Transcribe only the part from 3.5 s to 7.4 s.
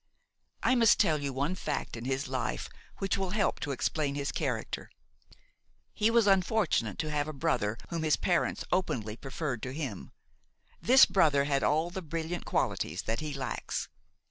to explain his character. He was unfortunate to have a